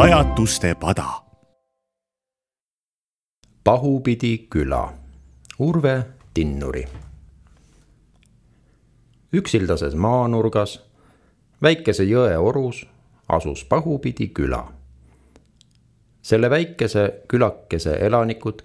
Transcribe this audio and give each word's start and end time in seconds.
pajatuste 0.00 0.74
pada. 0.74 1.04
pahupidi 3.64 4.46
küla, 4.50 4.92
Urve 5.58 6.06
Tinnuri. 6.34 6.84
üksildases 9.32 9.94
maanurgas, 9.94 10.80
väikese 11.62 12.04
jõe 12.04 12.38
orus 12.38 12.86
asus 13.28 13.64
pahupidi 13.64 14.28
küla. 14.28 14.72
selle 16.22 16.50
väikese 16.50 17.20
külakese 17.28 17.92
elanikud 18.00 18.62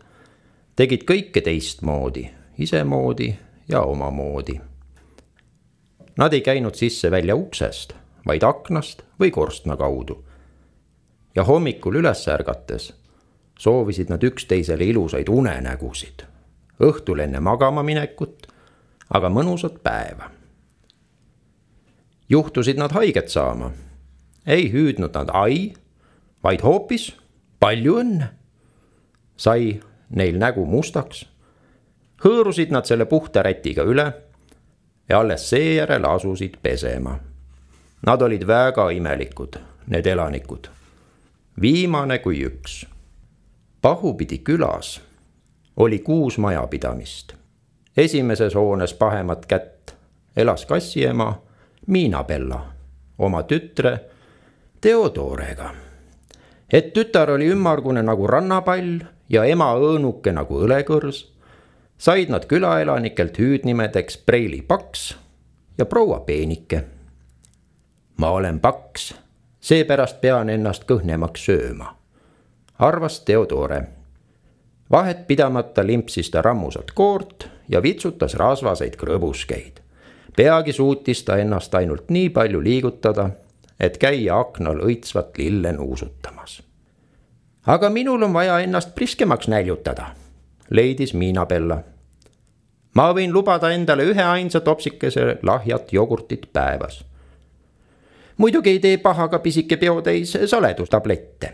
tegid 0.75 1.03
kõike 1.03 1.41
teistmoodi, 1.41 2.31
isemoodi 2.57 3.35
ja 3.67 3.81
omamoodi. 3.81 4.61
Nad 6.17 6.33
ei 6.33 6.41
käinud 6.41 6.75
sisse-välja 6.75 7.35
uksest, 7.35 7.93
vaid 8.27 8.43
aknast 8.43 9.03
või 9.19 9.31
korstna 9.31 9.77
kaudu. 9.77 10.24
Ja 11.35 11.43
hommikul 11.43 11.99
üles 12.01 12.27
ärgates 12.27 12.93
soovisid 13.59 14.09
nad 14.09 14.23
üksteisele 14.23 14.85
ilusaid 14.85 15.29
unenägusid, 15.31 16.25
õhtul 16.79 17.23
enne 17.23 17.39
magama 17.39 17.83
minekut, 17.83 18.47
aga 19.09 19.29
mõnusat 19.29 19.79
päeva. 19.83 20.31
juhtusid 22.29 22.77
nad 22.77 22.91
haiget 22.91 23.29
saama, 23.29 23.71
ei 24.45 24.71
hüüdnud 24.71 25.13
nad 25.13 25.29
ai, 25.33 25.73
vaid 26.43 26.61
hoopis 26.61 27.13
palju 27.59 27.99
õnne. 28.01 28.27
sai 29.37 29.79
neil 30.09 30.37
nägu 30.37 30.65
mustaks 30.65 31.25
hõõrusid 32.25 32.71
nad 32.73 32.87
selle 32.87 33.05
puhta 33.09 33.43
rätiga 33.45 33.83
üle 33.85 34.05
ja 35.09 35.19
alles 35.19 35.49
seejärel 35.49 36.05
asusid 36.09 36.57
pesema. 36.61 37.17
Nad 38.05 38.21
olid 38.21 38.45
väga 38.47 38.89
imelikud, 38.93 39.57
need 39.87 40.07
elanikud. 40.07 40.69
Viimane 41.61 42.19
kui 42.19 42.45
üks. 42.45 42.85
pahupidi 43.81 44.37
külas 44.37 45.01
oli 45.77 45.99
kuus 45.99 46.37
majapidamist. 46.37 47.33
esimeses 47.97 48.55
hoones 48.55 48.93
pahemat 48.93 49.45
kätt 49.45 49.91
elas 50.35 50.65
kassiema 50.65 51.41
Miina-Bella 51.87 52.61
oma 53.17 53.43
tütre 53.43 53.99
Theodorega. 54.81 55.73
et 56.69 56.93
tütar 56.93 57.29
oli 57.29 57.47
ümmargune 57.47 58.03
nagu 58.03 58.27
rannapall 58.27 58.99
ja 59.29 59.45
ema 59.45 59.73
õõnuke 59.73 60.31
nagu 60.31 60.59
õlekõrs 60.67 61.35
said 61.97 62.29
nad 62.29 62.45
külaelanikelt 62.45 63.39
hüüdnimedeks 63.39 64.17
Preili 64.17 64.61
Paks 64.61 65.15
ja 65.77 65.85
proua 65.85 66.19
Peenike. 66.19 66.83
ma 68.17 68.29
olen 68.29 68.59
paks, 68.59 69.15
seepärast 69.65 70.19
pean 70.21 70.49
ennast 70.49 70.83
kõhnemaks 70.85 71.47
sööma, 71.47 71.95
arvas 72.79 73.19
Theodore. 73.25 73.81
vahet 74.91 75.27
pidamata 75.27 75.85
limpsis 75.87 76.29
ta 76.29 76.41
rammusat 76.41 76.91
koort 76.91 77.47
ja 77.69 77.81
vitsutas 77.81 78.35
rasvaseid 78.35 78.95
krõbuskeid. 78.95 79.81
peagi 80.37 80.73
suutis 80.73 81.23
ta 81.23 81.37
ennast 81.37 81.75
ainult 81.75 82.09
nii 82.09 82.29
palju 82.29 82.63
liigutada, 82.63 83.29
et 83.79 83.97
käia 83.97 84.39
aknal 84.39 84.79
õitsvat 84.79 85.37
lille 85.37 85.71
nuusutamas. 85.71 86.61
aga 87.65 87.89
minul 87.89 88.21
on 88.23 88.33
vaja 88.33 88.59
ennast 88.59 88.95
priskemaks 88.95 89.47
näljutada 89.47 90.05
leidis 90.69 91.13
Miina-Bella. 91.13 91.77
ma 92.93 93.13
võin 93.13 93.33
lubada 93.33 93.71
endale 93.71 94.03
üheainsa 94.03 94.59
topsikese 94.59 95.37
lahjat 95.43 95.93
jogurtit 95.93 96.49
päevas. 96.53 97.05
Muidugi 98.37 98.69
ei 98.69 98.79
tee 98.79 98.97
paha 98.97 99.27
ka 99.27 99.39
pisike 99.39 99.77
peotäis 99.77 100.37
saledustablette. 100.45 101.53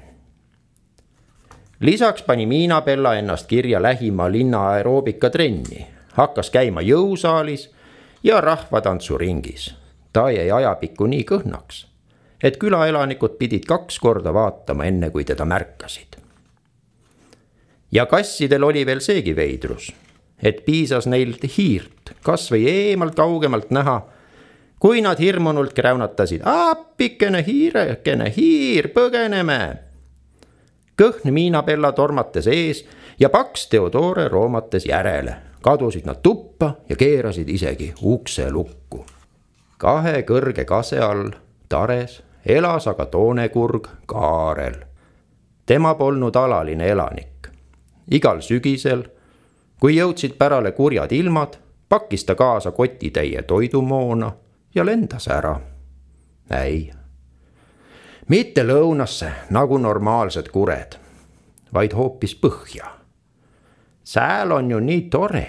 lisaks 1.79 2.23
pani 2.23 2.45
Miina-Bella 2.45 3.15
ennast 3.15 3.47
kirja 3.47 3.81
lähima 3.81 4.31
linna 4.31 4.69
aeroobikatrenni, 4.69 5.87
hakkas 6.13 6.49
käima 6.49 6.81
jõusaalis 6.81 7.71
ja 8.23 8.41
rahvatantsuringis. 8.41 9.75
ta 10.13 10.31
jäi 10.31 10.51
ajapikku 10.51 11.05
nii 11.05 11.23
kõhnaks, 11.23 11.85
et 12.43 12.57
külaelanikud 12.57 13.37
pidid 13.37 13.65
kaks 13.65 13.99
korda 13.99 14.33
vaatama, 14.33 14.85
enne 14.85 15.09
kui 15.09 15.23
teda 15.23 15.45
märkasid 15.45 16.21
ja 17.91 18.05
kassidel 18.05 18.63
oli 18.63 18.85
veel 18.85 18.99
seegi 19.03 19.35
veidrus, 19.35 19.91
et 20.43 20.63
piisas 20.65 21.07
neil 21.11 21.35
hiirt 21.57 22.15
kasvõi 22.23 22.63
eemalt 22.69 23.15
kaugemalt 23.15 23.71
näha, 23.71 24.01
kui 24.81 25.01
nad 25.01 25.19
hirmunult 25.19 25.73
kräunatasid, 25.77 26.41
appikene 26.45 27.43
hiirekene, 27.47 28.33
hiir, 28.37 28.89
põgeneme. 28.95 29.77
kõhn 30.97 31.31
Miina-Bella 31.33 31.91
tormates 31.91 32.47
ees 32.47 32.85
ja 33.19 33.29
paks 33.29 33.67
Theodore 33.69 34.27
roomates 34.27 34.85
järele, 34.85 35.35
kadusid 35.61 36.05
nad 36.05 36.21
tuppa 36.23 36.73
ja 36.89 36.95
keerasid 36.95 37.49
isegi 37.49 37.93
ukse 38.01 38.49
lukku. 38.51 39.05
kahe 39.77 40.21
kõrge 40.21 40.65
kase 40.65 40.99
all 40.99 41.31
tares 41.69 42.23
elas 42.45 42.87
aga 42.87 43.05
toonekurg 43.05 43.87
Kaarel. 44.05 44.75
tema 45.65 45.95
polnud 45.95 46.35
alaline 46.35 46.87
elanik 46.87 47.31
igal 48.11 48.41
sügisel, 48.41 49.03
kui 49.79 49.95
jõudsid 49.95 50.37
pärale 50.37 50.71
kurjad 50.71 51.11
ilmad, 51.11 51.57
pakkis 51.89 52.25
ta 52.25 52.35
kaasa 52.35 52.71
kotitäie 52.71 53.41
toidumoona 53.41 54.31
ja 54.75 54.85
lendas 54.85 55.27
ära. 55.27 55.59
ei, 56.51 56.91
mitte 58.27 58.63
lõunasse 58.63 59.31
nagu 59.49 59.77
normaalsed 59.77 60.49
kured, 60.51 60.97
vaid 61.73 61.93
hoopis 61.93 62.35
põhja. 62.35 62.87
sääl 64.03 64.51
on 64.51 64.71
ju 64.71 64.79
nii 64.79 65.01
tore, 65.01 65.47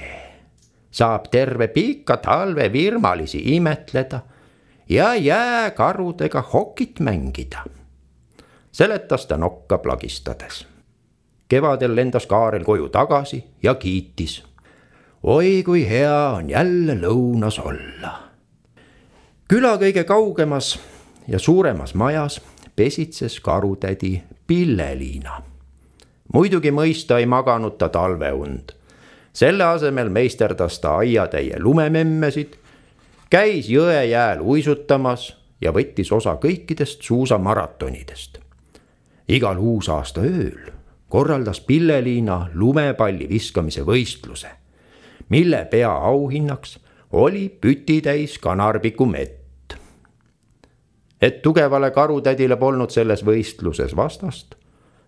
saab 0.90 1.30
terve 1.30 1.68
pika 1.68 2.16
talve 2.16 2.72
virmalisi 2.72 3.56
imetleda 3.56 4.20
ja 4.88 5.14
jääkarudega 5.14 6.42
hokit 6.52 7.00
mängida, 7.00 7.64
seletas 8.72 9.26
ta 9.26 9.36
nokka 9.36 9.78
plagistades 9.78 10.66
kevadel 11.52 11.92
lendas 11.96 12.26
Kaarel 12.26 12.64
koju 12.64 12.88
tagasi 12.88 13.44
ja 13.62 13.74
kiitis. 13.74 14.42
oi 15.22 15.62
kui 15.66 15.88
hea 15.88 16.28
on 16.38 16.50
jälle 16.50 16.94
lõunas 16.94 17.60
olla. 17.60 18.31
Küla 19.52 19.74
kõige 19.76 20.06
kaugemas 20.08 20.78
ja 21.28 21.36
suuremas 21.38 21.90
majas 21.94 22.38
pesitses 22.76 23.34
karutädi 23.40 24.22
Pille-Liina. 24.46 25.42
muidugi 26.32 26.70
mõista 26.72 27.18
ei 27.18 27.26
maganud 27.26 27.76
ta 27.76 27.88
talveund. 27.88 28.72
selle 29.32 29.64
asemel 29.64 30.08
meisterdas 30.08 30.78
ta 30.80 30.96
aiatäie 30.96 31.60
lumememmesid, 31.60 32.54
käis 33.30 33.68
jõe 33.68 34.04
jääl 34.04 34.40
uisutamas 34.40 35.36
ja 35.60 35.72
võttis 35.72 36.12
osa 36.12 36.38
kõikidest 36.40 37.02
suusamaratonidest. 37.02 38.38
igal 39.28 39.58
uusaasta 39.58 40.20
ööl 40.20 40.72
korraldas 41.08 41.60
Pille-Liina 41.60 42.46
lumepalli 42.54 43.28
viskamise 43.28 43.82
võistluse, 43.82 44.48
mille 45.28 45.64
peaauhinnaks 45.70 46.78
oli 47.12 47.58
pütitäis 47.60 48.38
kanarpiku 48.38 49.06
mett. 49.06 49.41
Et 51.22 51.42
tugevale 51.42 51.90
karutädile 51.90 52.56
polnud 52.56 52.90
selles 52.90 53.22
võistluses 53.24 53.96
vastast, 53.96 54.54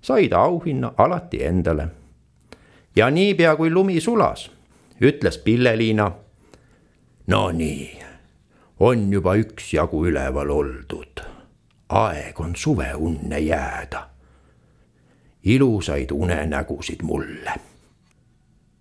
sai 0.02 0.28
ta 0.28 0.44
auhinna 0.46 0.92
alati 0.96 1.44
endale. 1.44 1.88
ja 2.96 3.10
niipea 3.10 3.56
kui 3.56 3.70
lumi 3.70 4.00
sulas, 4.00 4.50
ütles 5.00 5.38
Pille-Liina. 5.38 6.12
Nonii, 7.26 8.02
on 8.80 9.12
juba 9.12 9.34
üksjagu 9.34 10.06
üleval 10.06 10.50
oldud, 10.50 11.20
aeg 11.88 12.40
on 12.40 12.56
suveunne 12.56 13.38
jääda 13.38 14.08
ilusaid 15.44 16.10
unenägusid 16.12 17.02
mulle. 17.02 17.52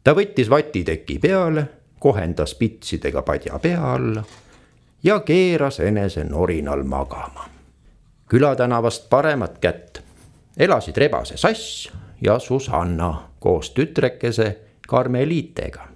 ta 0.03 0.13
võttis 0.13 0.49
vatiteki 0.49 1.19
peale, 1.19 1.65
kohendas 1.99 2.55
pitsidega 2.55 3.21
padja 3.21 3.59
pea 3.59 3.93
alla 3.93 4.23
ja 5.03 5.19
keeras 5.19 5.79
enese 5.79 6.23
norinal 6.23 6.83
magama. 6.83 7.45
külatänavast 8.29 9.09
paremat 9.09 9.57
kätt 9.57 9.99
elasid 10.57 10.97
rebase 10.97 11.37
Sass 11.37 11.91
ja 12.21 12.39
Susanna 12.39 13.29
koos 13.39 13.71
tütrekese 13.71 14.57
Karmeliitega. 14.87 15.87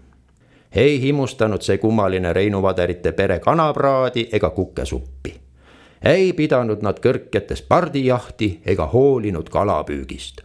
ei 0.71 1.01
himustanud 1.01 1.62
see 1.62 1.77
kummaline 1.77 2.33
Reinu 2.33 2.62
Vaderite 2.62 3.12
pere 3.12 3.39
kanapraadi 3.39 4.30
ega 4.31 4.50
kukesuppi 4.50 5.48
ei 6.01 6.33
pidanud 6.33 6.81
nad 6.81 7.00
kõrketes 7.01 7.63
pardijahti 7.68 8.62
ega 8.65 8.86
hoolinud 8.92 9.50
kalapüügist. 9.50 10.42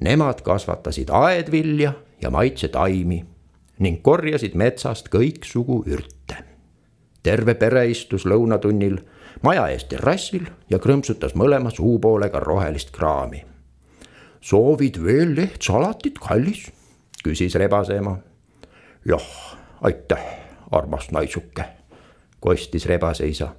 Nemad 0.00 0.40
kasvatasid 0.42 1.10
aedvilja 1.12 1.92
ja 2.22 2.30
maitsetaimi 2.30 3.24
ning 3.80 4.02
korjasid 4.02 4.54
metsast 4.54 5.08
kõiksugu 5.12 5.82
ürte. 5.86 6.49
Terve 7.22 7.54
pere 7.54 7.84
istus 7.90 8.24
lõunatunnil 8.26 8.98
maja 9.42 9.66
ees 9.72 9.84
terrassil 9.90 10.46
ja 10.70 10.78
krõmpsutas 10.78 11.34
mõlema 11.34 11.70
suupoolega 11.70 12.40
rohelist 12.40 12.90
kraami. 12.90 13.44
soovid 14.40 15.02
veel 15.04 15.34
lehtsalatit, 15.36 16.18
kallis? 16.18 16.70
küsis 17.24 17.54
rebase 17.54 17.96
ema. 17.96 18.18
jah, 19.04 19.56
aitäh, 19.82 20.24
armas 20.70 21.10
naisuke, 21.10 21.64
kostis 22.40 22.86
rebase 22.86 23.28
isa. 23.28 23.54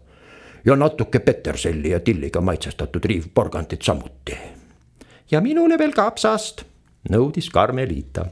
ja 0.65 0.75
natuke 0.75 1.19
peterselli 1.19 1.89
ja 1.89 1.99
tilliga 1.99 2.41
maitsestatud 2.41 3.05
riivporgandit 3.05 3.81
samuti. 3.81 4.37
ja 5.31 5.41
minule 5.41 5.77
veel 5.77 5.93
kapsast, 5.93 6.63
nõudis 7.09 7.49
Karmelita 7.49 8.25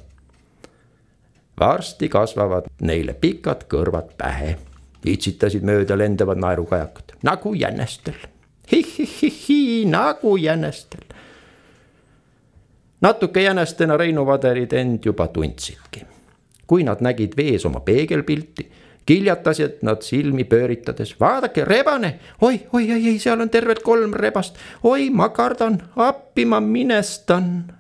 varsti 1.60 2.10
kasvavad 2.10 2.70
neile 2.82 3.14
pikad 3.14 3.68
kõrvad 3.72 4.16
pähe. 4.18 4.56
Itsitasid 5.06 5.64
mööda 5.64 5.98
lendavad 5.98 6.40
naerukajakad 6.42 7.16
nagu 7.24 7.54
jänestel 7.54 8.18
hi,. 8.72 8.84
hi-hi-hi-hi 8.84 9.86
nagu 9.86 10.38
jänestel. 10.38 11.06
natuke 13.02 13.42
jänestena 13.42 13.98
Reinu 13.98 14.26
Vaderid 14.26 14.74
end 14.74 15.00
juba 15.06 15.28
tundsidki. 15.28 16.06
kui 16.68 16.84
nad 16.84 17.02
nägid 17.02 17.34
vees 17.38 17.66
oma 17.66 17.80
peegelpilti, 17.80 18.72
kiljatasid 19.06 19.80
nad 19.82 20.02
silmi 20.02 20.44
pööritades, 20.44 21.16
vaadake, 21.20 21.66
rebane 21.66 22.20
oi, 22.42 22.62
oi, 22.74 22.92
oi, 22.92 23.08
ei, 23.08 23.20
seal 23.20 23.42
on 23.42 23.50
tervelt 23.50 23.84
kolm 23.84 24.14
rebast. 24.14 24.56
oi, 24.84 25.10
ma 25.10 25.30
kardan, 25.30 25.82
appi 25.96 26.46
ma 26.46 26.60
minestan 26.60 27.80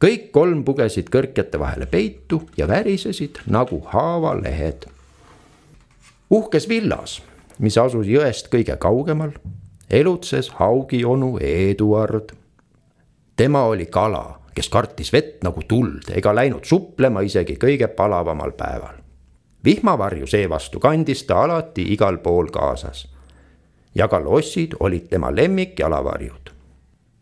kõik 0.00 0.30
kolm 0.32 0.64
pugesid 0.64 1.08
kõrkjate 1.12 1.58
vahele 1.60 1.86
peitu 1.86 2.42
ja 2.56 2.68
värisesid 2.68 3.40
nagu 3.46 3.80
haavalehed. 3.92 4.86
Uhkes 6.30 6.68
villas, 6.68 7.22
mis 7.58 7.78
asus 7.78 8.06
jõest 8.06 8.50
kõige 8.52 8.76
kaugemal, 8.80 9.32
elutses 9.90 10.50
Haugi 10.58 11.04
onu 11.04 11.38
Eduard. 11.40 12.32
tema 13.36 13.62
oli 13.64 13.86
kala, 13.86 14.40
kes 14.54 14.68
kartis 14.68 15.12
vett 15.12 15.44
nagu 15.44 15.62
tuld 15.68 16.10
ega 16.14 16.34
läinud 16.34 16.64
suplema 16.64 17.20
isegi 17.20 17.56
kõige 17.56 17.88
palavamal 17.88 18.52
päeval. 18.52 18.94
vihmavarju 19.64 20.26
seevastu 20.26 20.80
kandis 20.80 21.24
ta 21.24 21.42
alati 21.44 21.92
igal 21.92 22.18
pool 22.18 22.46
kaasas. 22.46 23.08
ja 23.94 24.08
ka 24.08 24.24
lossid 24.24 24.74
olid 24.80 25.08
tema 25.08 25.30
lemmikjalavarjud. 25.36 26.50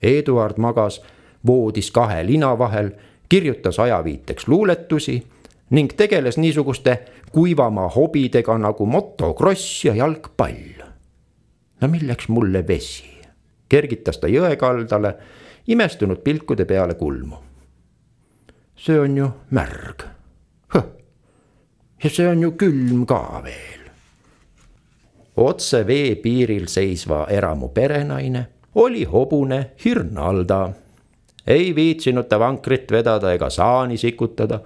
Eduard 0.02 0.58
magas 0.58 1.02
voodis 1.46 1.90
kahe 1.90 2.26
lina 2.26 2.58
vahel, 2.58 2.90
kirjutas 3.28 3.78
ajaviiteks 3.78 4.48
luuletusi 4.48 5.26
ning 5.70 5.92
tegeles 5.96 6.38
niisuguste 6.38 6.98
kuivamaa 7.32 7.88
hobidega 7.88 8.58
nagu 8.58 8.86
motokross 8.86 9.84
ja 9.84 9.94
jalgpall. 9.94 10.84
no 11.80 11.88
milleks 11.88 12.28
mulle 12.28 12.66
vesi? 12.66 13.14
kergitas 13.68 14.18
ta 14.18 14.28
jõe 14.28 14.56
kaldale, 14.56 15.14
imestunud 15.66 16.20
pilkude 16.24 16.64
peale 16.64 16.94
kulmu. 16.94 17.36
see 18.76 19.00
on 19.00 19.16
ju 19.16 19.30
märg. 19.50 20.04
ja 22.04 22.10
see 22.10 22.28
on 22.28 22.42
ju 22.42 22.52
külm 22.52 23.06
ka 23.06 23.40
veel. 23.44 23.90
otse 25.36 25.86
veepiiril 25.86 26.66
seisva 26.68 27.26
eramu 27.30 27.68
perenaine 27.68 28.46
oli 28.74 29.04
hobune 29.04 29.70
Hirnalda 29.84 30.72
ei 31.46 31.74
viitsinud 31.74 32.28
ta 32.28 32.38
vankrit 32.38 32.90
vedada 32.90 33.32
ega 33.32 33.50
saani 33.50 33.96
sikutada 33.96 34.60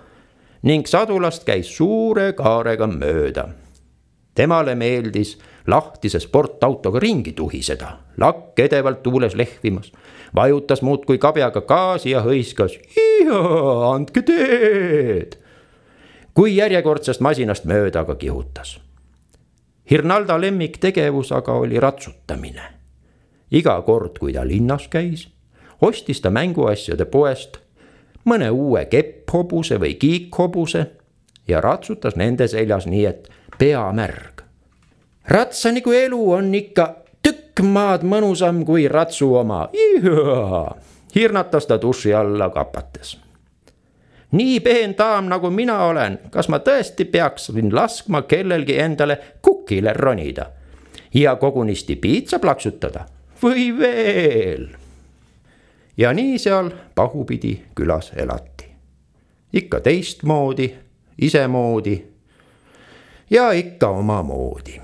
ning 0.62 0.86
sadulast 0.86 1.44
käis 1.46 1.70
suure 1.76 2.32
kaarega 2.32 2.86
mööda. 2.86 3.48
temale 4.34 4.74
meeldis 4.74 5.38
lahtise 5.66 6.20
sportautoga 6.20 7.00
ringi 7.02 7.32
tuhiseda, 7.32 7.88
lakk 8.16 8.58
edevalt 8.58 9.02
tuules 9.02 9.34
lehvimas, 9.34 9.92
vajutas 10.34 10.82
muudkui 10.82 11.18
kabjaga 11.18 11.60
gaasi 11.60 12.10
ja 12.10 12.22
hõiskas. 12.22 12.78
andke 13.92 14.22
teed. 14.22 15.38
kui 16.34 16.56
järjekordsest 16.56 17.20
masinast 17.20 17.64
mööda 17.64 18.00
aga 18.00 18.14
kihutas. 18.14 18.80
Hirnalda 19.90 20.40
lemmiktegevus 20.40 21.32
aga 21.32 21.52
oli 21.52 21.80
ratsutamine. 21.80 22.62
iga 23.50 23.82
kord, 23.82 24.18
kui 24.18 24.32
ta 24.32 24.46
linnas 24.46 24.88
käis 24.88 25.28
ostis 25.80 26.20
ta 26.20 26.30
mänguasjade 26.30 27.04
poest 27.04 27.58
mõne 28.24 28.50
uue 28.50 28.84
kepphobuse 28.90 29.78
või 29.80 29.94
kiikhobuse 29.94 30.86
ja 31.48 31.60
ratsutas 31.60 32.16
nende 32.16 32.48
seljas 32.48 32.86
nii, 32.86 33.04
et 33.06 33.28
pea 33.58 33.92
märg. 33.92 34.42
ratsa 35.28 35.72
nagu 35.72 35.92
elu 35.92 36.32
on 36.32 36.54
ikka 36.54 36.94
tükk 37.22 37.62
maad 37.62 38.02
mõnusam 38.02 38.64
kui 38.64 38.88
ratsu 38.88 39.34
oma, 39.34 39.68
hirnatas 41.14 41.66
ta 41.66 41.80
duši 41.80 42.14
alla 42.14 42.50
kapates. 42.50 43.18
nii 44.32 44.60
peen 44.60 44.94
daam 44.98 45.28
nagu 45.28 45.50
mina 45.50 45.84
olen, 45.84 46.18
kas 46.30 46.48
ma 46.48 46.58
tõesti 46.58 47.04
peaksin 47.04 47.74
laskma 47.74 48.22
kellelgi 48.22 48.78
endale 48.78 49.18
kukile 49.42 49.92
ronida? 49.92 50.46
Ja 51.14 51.36
kogunisti 51.36 51.96
piitsa 51.96 52.38
plaksutada. 52.38 53.06
Või 53.42 53.70
veel 53.78 54.68
ja 55.98 56.12
nii 56.12 56.38
seal 56.38 56.70
pahupidi 56.94 57.62
külas 57.74 58.12
elati. 58.16 58.68
ikka 59.52 59.80
teistmoodi, 59.80 60.74
isemoodi 61.18 62.06
ja 63.30 63.52
ikka 63.52 63.88
omamoodi. 63.88 64.80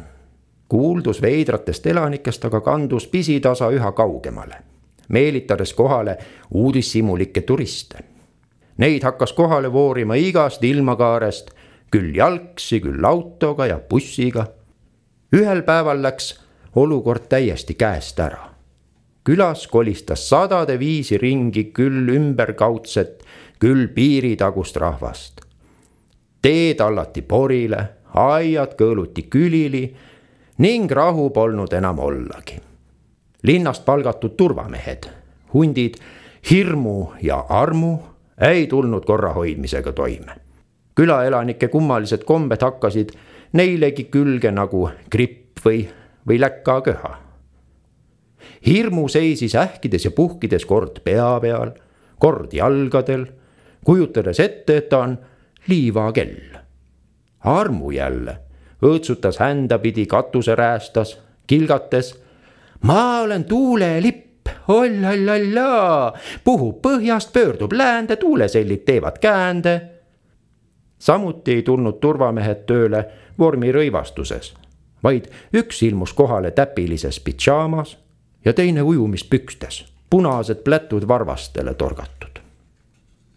kuuldus 0.68 1.22
veidratest 1.22 1.86
elanikest 1.86 2.44
aga 2.44 2.60
kandus 2.60 3.06
pisitasa 3.06 3.70
üha 3.70 3.92
kaugemale, 3.92 4.56
meelitades 5.08 5.74
kohale 5.74 6.18
uudishimulikke 6.50 7.40
turiste. 7.40 7.98
Neid 8.76 9.02
hakkas 9.02 9.32
kohale 9.32 9.72
voorima 9.72 10.14
igast 10.14 10.64
ilmakaarest, 10.64 11.50
küll 11.90 12.16
jalgsi, 12.16 12.80
küll 12.80 13.04
autoga 13.04 13.66
ja 13.66 13.78
bussiga. 13.78 14.46
ühel 15.36 15.62
päeval 15.62 16.02
läks 16.02 16.40
olukord 16.74 17.22
täiesti 17.28 17.74
käest 17.74 18.20
ära 18.20 18.53
külas 19.24 19.66
kolistas 19.66 20.28
sadade 20.28 20.78
viisi 20.78 21.18
ringi 21.18 21.72
küll 21.72 22.08
ümberkaudset, 22.08 23.24
küll 23.58 23.88
piiritagust 23.88 24.76
rahvast. 24.76 25.40
teed 26.42 26.80
allati 26.80 27.22
porile, 27.22 27.88
aiad 28.14 28.74
kõõluti 28.76 29.24
külili 29.32 29.84
ning 30.58 30.90
rahu 30.92 31.30
polnud 31.30 31.72
enam 31.72 31.98
ollagi. 31.98 32.60
linnast 33.42 33.84
palgatud 33.84 34.36
turvamehed, 34.36 35.08
hundid 35.52 35.96
hirmu 36.50 37.12
ja 37.22 37.46
armu 37.48 37.98
ei 38.40 38.66
tulnud 38.66 39.04
korra 39.04 39.32
hoidmisega 39.32 39.92
toime. 39.92 40.36
külaelanike 40.94 41.68
kummalised 41.68 42.24
kombed 42.24 42.62
hakkasid 42.62 43.12
neilegi 43.52 44.04
külge 44.04 44.50
nagu 44.50 44.90
gripp 45.10 45.64
või, 45.64 45.88
või 46.28 46.40
läkaköha 46.40 47.23
hirmu 48.66 49.08
seisis 49.08 49.54
ähkides 49.54 50.04
ja 50.04 50.10
puhkides 50.10 50.66
kord 50.66 51.00
pea 51.04 51.40
peal, 51.40 51.70
kord 52.18 52.52
jalgadel, 52.52 53.26
kujutades 53.84 54.40
ette, 54.40 54.76
et 54.76 54.88
ta 54.88 54.98
on 54.98 55.18
liivakell. 55.68 56.58
armu 57.44 57.90
jälle 57.90 58.38
õõtsutas 58.84 59.38
händapidi 59.40 60.06
katuseräästas, 60.06 61.20
kilgates. 61.46 62.20
ma 62.82 63.20
olen 63.20 63.44
tuulelipp, 63.44 64.48
ollallallaa, 64.68 66.12
puhub 66.44 66.82
põhjast, 66.82 67.32
pöördub 67.32 67.72
läände, 67.72 68.16
tuulesellid 68.16 68.84
teevad 68.84 69.18
käände. 69.20 69.80
samuti 70.98 71.52
ei 71.52 71.62
tulnud 71.62 72.00
turvamehed 72.00 72.64
tööle 72.66 73.04
vormirõivastuses, 73.38 74.54
vaid 75.02 75.28
üks 75.52 75.82
ilmus 75.82 76.12
kohale 76.12 76.50
täpilises 76.50 77.20
pidžaamas 77.20 78.03
ja 78.44 78.52
teine 78.52 78.82
ujumispükstes, 78.82 79.84
punased 80.10 80.64
plätud 80.64 81.08
varvastele 81.08 81.74
torgatud. 81.74 82.40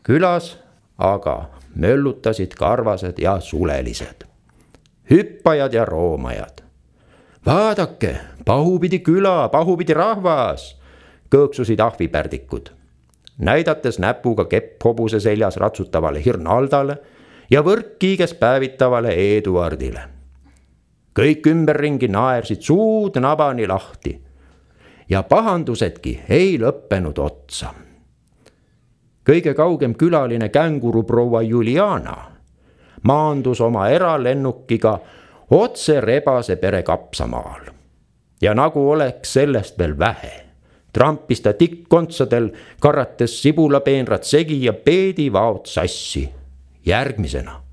külas 0.04 0.58
aga 0.98 1.50
möllutasid 1.76 2.52
karvased 2.58 3.20
ja 3.20 3.40
sulelised, 3.40 4.26
hüppajad 5.12 5.74
ja 5.74 5.86
roomajad. 5.86 6.64
vaadake, 7.46 8.18
pahupidi 8.46 9.00
küla, 9.00 9.50
pahupidi 9.50 9.94
rahvas, 9.94 10.78
kõõksusid 11.36 11.80
ahvipärdikud, 11.80 12.70
näidates 13.38 14.00
näpuga 14.00 14.46
kepphobuse 14.46 15.20
seljas 15.20 15.58
ratsutavale 15.58 16.26
Hirnaldale 16.26 16.98
ja 17.50 17.62
võrkkiiges 17.62 18.34
päevitavale 18.34 19.14
Eduardile. 19.38 20.02
kõik 21.20 21.48
ümberringi 21.48 22.08
naersid 22.08 22.62
suud 22.62 23.16
nabani 23.18 23.68
lahti 23.68 24.27
ja 25.10 25.24
pahandusedki 25.24 26.22
ei 26.30 26.60
lõppenud 26.60 27.20
otsa. 27.20 27.74
kõige 29.30 29.54
kaugem 29.54 29.96
külaline 29.96 30.50
känguruproua 30.50 31.42
Juliana 31.42 32.32
maandus 33.04 33.62
oma 33.62 33.90
eralennukiga 33.90 35.00
otse 35.52 36.02
rebase 36.02 36.56
pere 36.56 36.84
kapsamaal. 36.84 37.62
ja 38.42 38.54
nagu 38.54 38.90
oleks 38.92 39.34
sellest 39.34 39.78
veel 39.80 40.00
vähe, 40.00 40.46
trampis 40.94 41.42
ta 41.42 41.54
tikkkontsadel, 41.54 42.50
karrates 42.82 43.42
sibulapeenrad 43.42 44.24
segi 44.24 44.64
ja 44.64 44.74
peedivaod 44.74 45.66
sassi. 45.66 46.30
järgmisena 46.86 47.64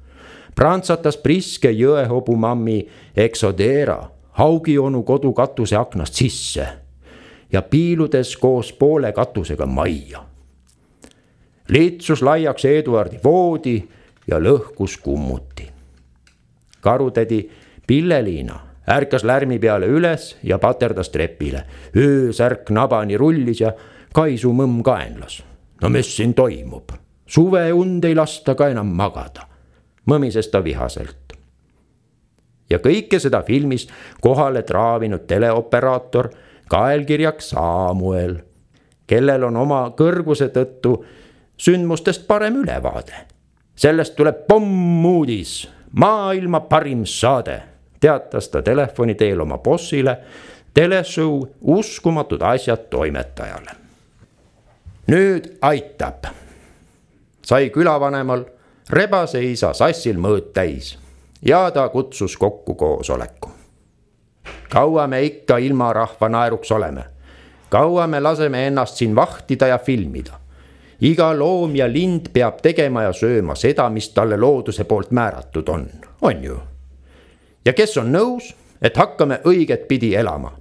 prantsatas 0.54 1.16
priske 1.16 1.70
jõehobumammi 1.70 2.88
Exodera 3.16 4.10
Haugi 4.34 4.78
onu 4.78 5.02
kodu 5.02 5.32
katuse 5.32 5.76
aknast 5.76 6.14
sisse 6.14 6.83
ja 7.52 7.62
piiludes 7.62 8.36
koos 8.36 8.72
poole 8.72 9.12
katusega 9.12 9.66
majja. 9.66 10.24
litsus 11.68 12.22
laiaks 12.22 12.64
Eduardi 12.64 13.18
voodi 13.24 13.88
ja 14.26 14.38
lõhkus 14.38 14.98
kummuti. 15.02 15.70
karutädi 16.80 17.50
Pilleliina 17.86 18.60
ärkas 18.88 19.24
lärmi 19.24 19.58
peale 19.58 19.86
üles 19.86 20.36
ja 20.42 20.58
paterdas 20.58 21.08
trepile. 21.08 21.64
öösärk 21.96 22.70
nabani 22.70 23.16
rullis 23.16 23.60
ja 23.60 23.72
Kaisu 24.14 24.52
mõmm 24.52 24.82
kaenlas. 24.82 25.42
no 25.82 25.88
mis 25.88 26.16
siin 26.16 26.34
toimub? 26.34 26.92
suveund 27.26 28.04
ei 28.04 28.14
lasta 28.14 28.54
ka 28.54 28.68
enam 28.68 28.86
magada, 28.86 29.46
mõmises 30.06 30.50
ta 30.50 30.64
vihaselt 30.64 31.24
ja 32.70 32.78
kõike 32.78 33.18
seda 33.20 33.42
filmis 33.42 33.86
kohale 34.20 34.62
traavinud 34.62 35.26
teleoperaator 35.26 36.30
kaelkirjaks 36.68 37.50
Saamuel, 37.50 38.38
kellel 39.06 39.44
on 39.44 39.56
oma 39.56 39.82
kõrguse 39.96 40.48
tõttu 40.54 40.96
sündmustest 41.56 42.26
parem 42.26 42.62
ülevaade. 42.62 43.14
sellest 43.76 44.16
tuleb 44.16 44.46
pommuudis, 44.48 45.68
maailma 45.92 46.60
parim 46.60 47.04
saade, 47.06 47.62
teatas 48.00 48.48
ta 48.48 48.62
telefoni 48.62 49.14
teel 49.14 49.40
oma 49.40 49.58
bossile, 49.58 50.18
teleshow 50.74 51.42
Uskumatud 51.60 52.42
asjad 52.42 52.88
toimetajale. 52.90 53.70
nüüd 55.06 55.58
aitab, 55.60 56.24
sai 57.42 57.70
külavanemal 57.70 58.44
rebase 58.90 59.42
isa 59.44 59.72
sassil 59.72 60.16
mõõt 60.16 60.52
täis 60.52 60.98
ja 61.44 61.70
ta 61.70 61.88
kutsus 61.88 62.36
kokku 62.36 62.74
koosoleku. 62.74 63.53
Kaua 64.70 65.06
me 65.06 65.22
ikka 65.22 65.58
ilma 65.58 65.92
rahva 65.92 66.28
naeruks 66.28 66.72
oleme? 66.72 67.04
kaua 67.68 68.06
me 68.06 68.20
laseme 68.20 68.66
ennast 68.66 68.96
siin 68.96 69.16
vahtida 69.16 69.66
ja 69.66 69.78
filmida? 69.78 70.38
iga 71.00 71.38
loom 71.38 71.76
ja 71.76 71.88
lind 71.92 72.30
peab 72.32 72.60
tegema 72.62 73.02
ja 73.02 73.12
sööma 73.12 73.54
seda, 73.54 73.88
mis 73.90 74.08
talle 74.14 74.36
looduse 74.36 74.84
poolt 74.84 75.10
määratud 75.10 75.68
on, 75.68 75.88
on 76.22 76.44
ju? 76.44 76.58
ja 77.64 77.72
kes 77.72 77.96
on 77.98 78.12
nõus, 78.12 78.54
et 78.82 78.96
hakkame 78.96 79.40
õiget 79.44 79.88
pidi 79.88 80.14
elama? 80.14 80.52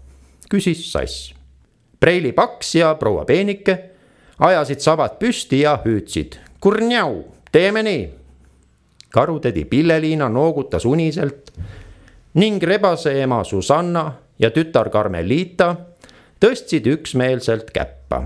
küsis 0.49 0.91
Sass. 0.91 1.33
Preili 1.99 2.33
Paks 2.35 2.75
ja 2.75 2.95
proua 2.99 3.23
Peenike 3.25 3.77
ajasid 4.39 4.79
sabad 4.83 5.15
püsti 5.19 5.63
ja 5.63 5.77
hüüdsid. 5.85 6.35
kurnjau, 6.59 7.23
teeme 7.51 7.83
nii 7.83 8.03
karutädi 9.13 9.65
Pilleliina 9.65 10.29
noogutas 10.29 10.85
uniselt 10.85 11.51
ning 12.33 12.63
rebase 12.63 13.21
ema 13.21 13.43
Susanna 13.43 14.11
ja 14.39 14.49
tütar 14.51 14.89
Karmelita 14.89 15.75
tõstsid 16.41 16.87
üksmeelselt 16.89 17.71
käppa. 17.73 18.23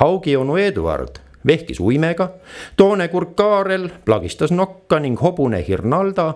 Haugi 0.00 0.36
onu 0.36 0.56
Eduard 0.56 1.22
vehkis 1.46 1.80
uimega, 1.80 2.28
toonekurk 2.76 3.36
Kaarel 3.36 3.88
plagistas 4.04 4.50
nokka 4.50 4.98
ning 4.98 5.20
hobune 5.22 5.62
Hirnalda 5.68 6.34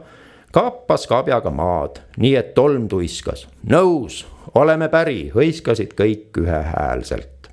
kappas 0.53 1.07
kabjaga 1.11 1.50
maad, 1.50 1.99
nii 2.17 2.37
et 2.37 2.55
tolm 2.55 2.89
tuiskas. 2.89 3.49
nõus, 3.67 4.27
oleme 4.55 4.89
päri, 4.89 5.33
hõiskasid 5.35 5.95
kõik 5.95 6.39
ühehäälselt. 6.39 7.50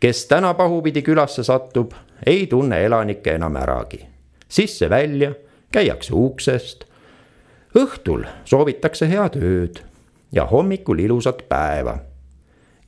kes 0.00 0.26
täna 0.26 0.54
pahupidi 0.54 1.02
külasse 1.02 1.44
satub, 1.44 1.94
ei 2.26 2.46
tunne 2.46 2.84
elanikke 2.84 3.34
enam 3.34 3.56
äragi 3.56 4.16
sisse-välja, 4.48 5.34
käiakse 5.72 6.14
uksest. 6.14 6.84
Õhtul 7.76 8.24
soovitakse 8.44 9.08
head 9.10 9.36
ööd 9.36 9.82
ja 10.32 10.46
hommikul 10.46 10.98
ilusat 10.98 11.44
päeva. 11.48 11.98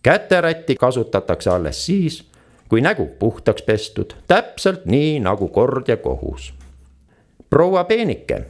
käterätti 0.03 0.77
kasutatakse 0.77 1.51
alles 1.51 1.87
siis, 1.87 2.25
kui 2.69 2.81
nägu 2.81 3.07
puhtaks 3.19 3.63
pestud, 3.63 4.15
täpselt 4.27 4.87
nii 4.87 5.21
nagu 5.21 5.49
kord 5.49 5.89
ja 5.89 5.97
kohus. 5.97 6.55
proua 7.51 7.85
Peenike, 7.85 8.45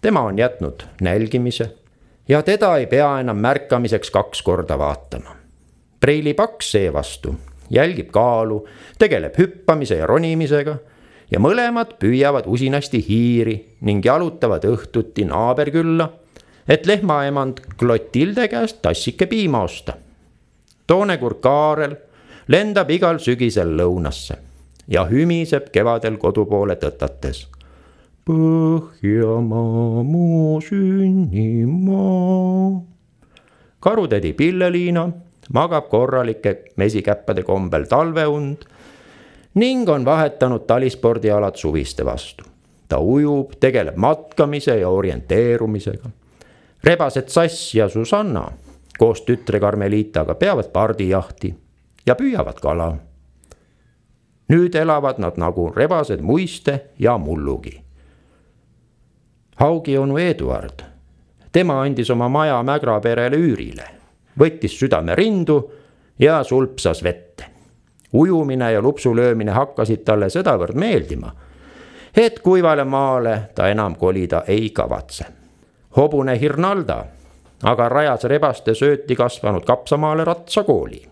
tema 0.00 0.20
on 0.20 0.38
jätnud 0.38 0.82
nälgimise 1.00 1.74
ja 2.28 2.42
teda 2.42 2.76
ei 2.76 2.86
pea 2.86 3.20
enam 3.20 3.36
märkamiseks 3.36 4.10
kaks 4.10 4.42
korda 4.42 4.78
vaatama. 4.78 5.36
Preili 6.00 6.34
Paks 6.34 6.72
seevastu 6.72 7.34
jälgib 7.70 8.10
kaalu, 8.10 8.68
tegeleb 8.98 9.38
hüppamise 9.38 9.96
ja 9.96 10.06
ronimisega 10.06 10.76
ja 11.32 11.40
mõlemad 11.40 11.96
püüavad 12.00 12.44
usinasti 12.46 13.00
hiiri 13.06 13.54
ning 13.88 14.04
jalutavad 14.04 14.64
õhtuti 14.68 15.24
naaberkülla, 15.28 16.10
et 16.68 16.86
lehmaemand 16.86 17.60
Clotilde 17.78 18.48
käest 18.52 18.82
tassike 18.82 19.26
piima 19.26 19.62
osta. 19.64 19.92
toonekurk 20.86 21.40
Kaarel 21.40 21.96
lendab 22.48 22.90
igal 22.90 23.18
sügisel 23.18 23.76
lõunasse 23.78 24.36
ja 24.88 25.06
hümiseb 25.08 25.70
kevadel 25.72 26.16
kodu 26.18 26.44
poole 26.46 26.74
tõtates. 26.76 27.46
Põhjamaa, 28.26 30.02
mu 30.04 30.60
sünnimaa. 30.60 32.02
karutädi 33.80 34.32
Pilleliina 34.32 35.10
magab 35.52 35.88
korralike 35.88 36.64
mesikäppade 36.76 37.42
kombel 37.42 37.84
talveund 37.86 38.56
ning 39.54 39.88
on 39.88 40.04
vahetanud 40.04 40.60
talispordialad 40.66 41.56
suviste 41.56 42.04
vastu. 42.04 42.44
ta 42.88 42.98
ujub, 42.98 43.52
tegeleb 43.60 43.96
matkamise 43.96 44.78
ja 44.78 44.88
orienteerumisega. 44.88 46.10
rebased 46.84 47.28
Sass 47.28 47.74
ja 47.74 47.88
Susanna 47.88 48.52
koos 48.98 49.22
tütre 49.22 49.60
Karmelitaga 49.60 50.34
peavad 50.34 50.68
pardijahti 50.72 51.54
ja 52.06 52.14
püüavad 52.14 52.60
kala. 52.60 52.96
nüüd 54.48 54.74
elavad 54.74 55.18
nad 55.18 55.36
nagu 55.36 55.72
rebased 55.76 56.20
muiste 56.20 56.80
ja 56.98 57.18
mullugi. 57.18 57.82
Haugi 59.56 59.98
onu 59.98 60.18
Eduard, 60.18 60.82
tema 61.52 61.80
andis 61.82 62.10
oma 62.10 62.28
maja 62.28 62.62
Mägra 62.62 63.00
perele 63.00 63.36
üürile, 63.36 63.84
võttis 64.38 64.78
südame 64.78 65.14
rindu 65.14 65.70
ja 66.18 66.44
sulpsas 66.44 67.02
vette 67.04 67.51
ujumine 68.12 68.72
ja 68.72 68.80
lupsu 68.82 69.16
löömine 69.16 69.52
hakkasid 69.52 70.04
talle 70.04 70.30
sedavõrd 70.30 70.74
meeldima, 70.74 71.32
et 72.16 72.40
kuivale 72.40 72.84
maale 72.84 73.50
ta 73.54 73.68
enam 73.68 73.96
kolida 73.96 74.42
ei 74.46 74.70
kavatse. 74.70 75.24
hobune 75.96 76.40
Hirnalda 76.40 77.04
aga 77.62 77.88
rajas 77.88 78.24
rebaste 78.24 78.74
sööti 78.74 79.16
kasvanud 79.16 79.64
Kapsamaale 79.64 80.24
ratsakooli. 80.24 81.02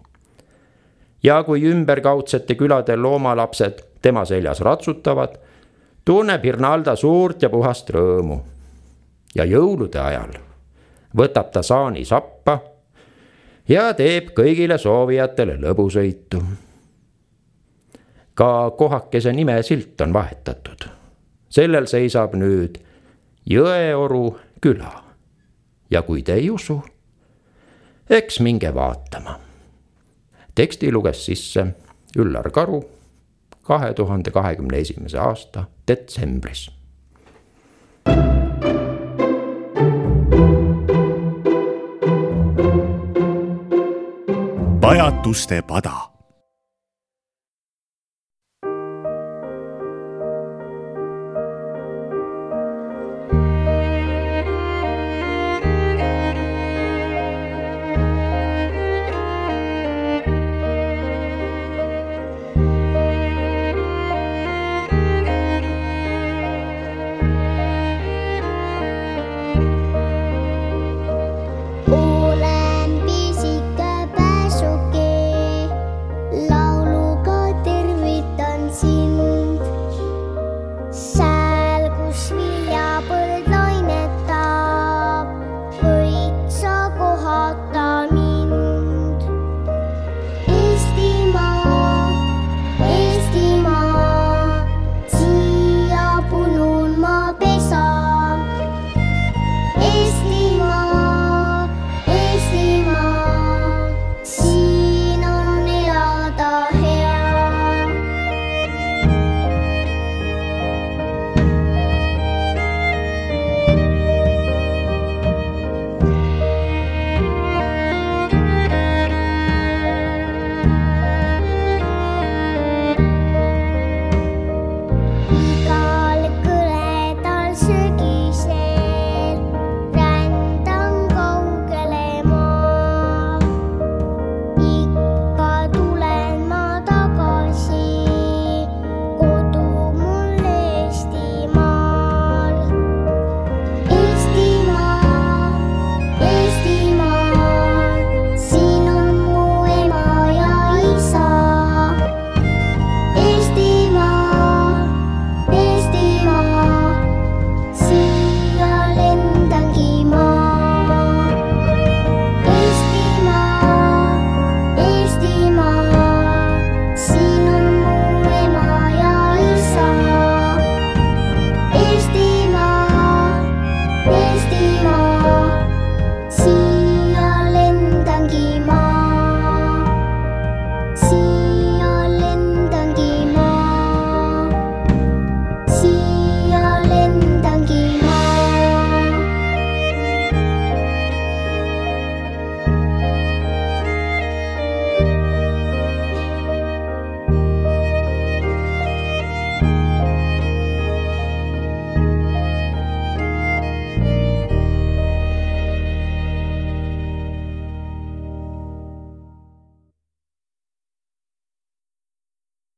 ja 1.23 1.43
kui 1.45 1.65
ümberkaudsete 1.69 2.55
külade 2.55 2.97
loomalapsed 2.97 3.81
tema 4.03 4.25
seljas 4.25 4.61
ratsutavad, 4.61 5.35
tunneb 6.05 6.45
Hirnalda 6.45 6.97
suurt 6.97 7.43
ja 7.43 7.51
puhast 7.51 7.91
rõõmu. 7.91 8.41
ja 9.35 9.45
jõulude 9.45 9.99
ajal 9.99 10.33
võtab 11.17 11.51
ta 11.51 11.63
saani 11.63 12.05
sappa 12.05 12.59
ja 13.69 13.95
teeb 13.95 14.31
kõigile 14.35 14.79
soovijatele 14.79 15.57
lõbusõitu 15.61 16.43
ka 18.41 18.71
kohakese 18.71 19.33
nimesilt 19.33 20.01
on 20.01 20.13
vahetatud. 20.13 20.89
sellel 21.51 21.87
seisab 21.87 22.33
nüüd 22.35 22.79
Jõeoru 23.51 24.39
küla. 24.61 25.05
ja 25.91 26.03
kui 26.03 26.23
te 26.23 26.35
ei 26.35 26.51
usu, 26.51 26.79
eks 28.11 28.41
minge 28.41 28.75
vaatama. 28.75 29.39
teksti 30.55 30.93
luges 30.93 31.27
sisse 31.27 31.67
Üllar 32.17 32.51
Karu 32.51 32.81
kahe 33.63 33.95
tuhande 33.95 34.31
kahekümne 34.31 34.79
esimese 34.79 35.19
aasta 35.19 35.65
detsembris 35.89 36.71
pajatuste 44.81 45.63
pada 45.63 46.10